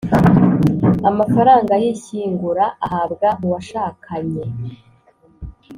[1.09, 4.45] amafaranga y ishyingura ahabwa uwashakanye